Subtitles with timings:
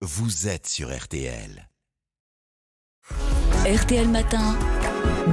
[0.00, 1.68] vous êtes sur RTL.
[3.66, 4.56] RTL Matin,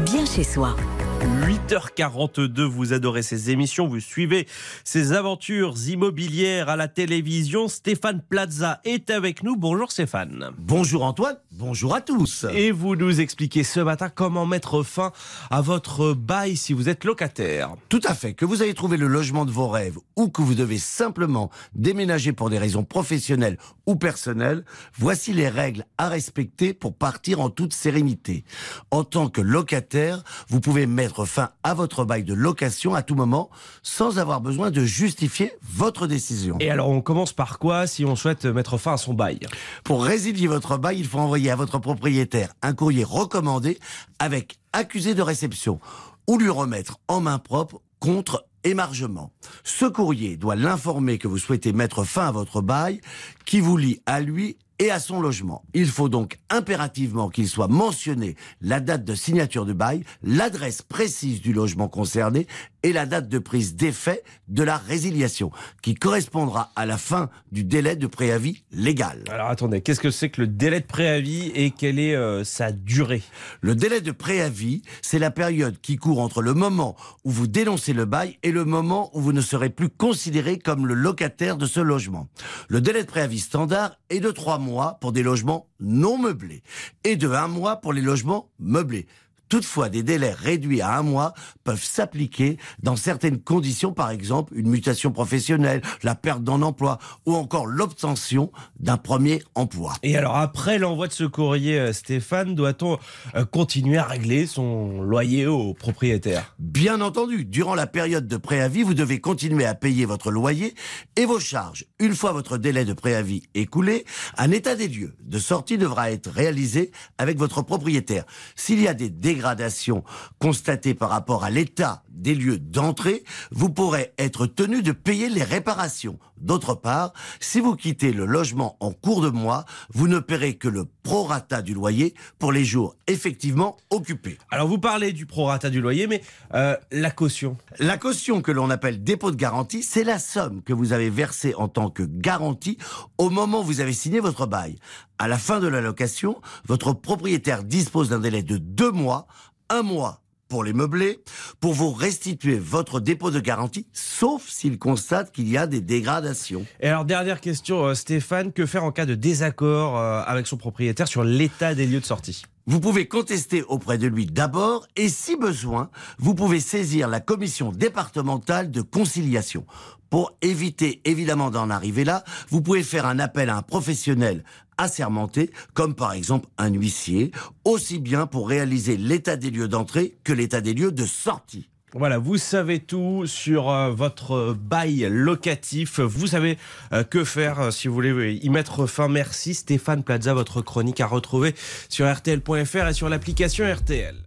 [0.05, 0.75] bien chez soi.
[1.21, 4.47] 8h42, vous adorez ces émissions, vous suivez
[4.83, 7.67] ces aventures immobilières à la télévision.
[7.67, 9.55] Stéphane Plaza est avec nous.
[9.55, 10.49] Bonjour Stéphane.
[10.57, 12.45] Bonjour Antoine, bonjour à tous.
[12.53, 15.11] Et vous nous expliquez ce matin comment mettre fin
[15.49, 17.75] à votre bail si vous êtes locataire.
[17.89, 20.55] Tout à fait, que vous avez trouvé le logement de vos rêves ou que vous
[20.55, 24.65] devez simplement déménager pour des raisons professionnelles ou personnelles,
[24.97, 28.43] voici les règles à respecter pour partir en toute sérénité.
[28.91, 33.15] En tant que locataire, vous pouvez mettre fin à votre bail de location à tout
[33.15, 33.49] moment
[33.81, 36.57] sans avoir besoin de justifier votre décision.
[36.59, 39.39] Et alors on commence par quoi si on souhaite mettre fin à son bail?
[39.83, 43.79] Pour résilier votre bail, il faut envoyer à votre propriétaire un courrier recommandé
[44.19, 45.79] avec accusé de réception
[46.27, 49.31] ou lui remettre en main propre contre émargement.
[49.63, 52.99] Ce courrier doit l'informer que vous souhaitez mettre fin à votre bail
[53.45, 55.63] qui vous lie à lui et à son logement.
[55.73, 61.41] Il faut donc impérativement qu'il soit mentionné la date de signature du bail, l'adresse précise
[61.41, 62.47] du logement concerné
[62.85, 65.49] et la date de prise d'effet de la résiliation,
[65.81, 69.23] qui correspondra à la fin du délai de préavis légal.
[69.31, 72.71] Alors attendez, qu'est-ce que c'est que le délai de préavis et quelle est euh, sa
[72.71, 73.23] durée?
[73.61, 77.91] Le délai de préavis, c'est la période qui court entre le moment où vous dénoncez
[77.91, 81.65] le bail et le moment où vous ne serez plus considéré comme le locataire de
[81.65, 82.27] ce logement.
[82.69, 86.61] Le délai de préavis standard est de trois mois pour des logements non meublés
[87.03, 89.07] et de un mois pour les logements meublés.
[89.49, 94.69] Toutefois, des délais réduits à un mois peuvent s'appliquer dans certaines conditions, par exemple une
[94.69, 99.93] mutation professionnelle, la perte d'un emploi ou encore l'obtention d'un premier emploi.
[100.03, 102.97] Et alors après l'envoi de ce courrier, euh, Stéphane, doit-on
[103.35, 106.55] euh, continuer à régler son loyer au propriétaire?
[106.59, 110.73] Bien entendu, durant la période de préavis, vous devez continuer à payer votre loyer
[111.15, 111.85] et vos charges.
[111.99, 114.05] Une fois votre délai de préavis écoulé,
[114.37, 118.25] un état des lieux de sortie devra être réalisé avec votre propriétaire.
[118.55, 120.03] S'il y a des dégradation
[120.39, 125.43] constatée par rapport à l'état des lieux d'entrée, vous pourrez être tenu de payer les
[125.43, 126.17] réparations.
[126.37, 130.67] D'autre part, si vous quittez le logement en cours de mois, vous ne paierez que
[130.67, 134.37] le prorata du loyer pour les jours effectivement occupés.
[134.51, 136.21] Alors vous parlez du prorata du loyer, mais
[136.53, 140.73] euh, la caution La caution que l'on appelle dépôt de garantie, c'est la somme que
[140.73, 142.77] vous avez versée en tant que garantie
[143.17, 144.77] au moment où vous avez signé votre bail.
[145.17, 149.27] À la fin de la location, votre propriétaire dispose d'un délai de deux mois,
[149.69, 151.19] un mois pour les meubler,
[151.59, 156.65] pour vous restituer votre dépôt de garantie, sauf s'il constate qu'il y a des dégradations.
[156.81, 160.57] Et alors dernière question, euh, Stéphane, que faire en cas de désaccord euh, avec son
[160.57, 162.43] propriétaire sur l'état des lieux de sortie?
[162.67, 167.71] Vous pouvez contester auprès de lui d'abord et si besoin, vous pouvez saisir la commission
[167.71, 169.67] départementale de conciliation.
[170.09, 174.43] Pour éviter évidemment d'en arriver là, vous pouvez faire un appel à un professionnel
[174.79, 177.31] assermenté, comme par exemple un huissier,
[177.65, 181.69] aussi bien pour réaliser l'état des lieux d'entrée que l'état des lieux de sortie.
[181.97, 186.01] Voilà, vous savez tout sur euh, votre bail locatif.
[186.01, 186.57] Vous savez
[186.91, 189.07] euh, que faire euh, si vous voulez y mettre fin.
[189.07, 191.55] Merci Stéphane Plaza, votre chronique à retrouver
[191.87, 194.17] sur rtl.fr et sur l'application RTL.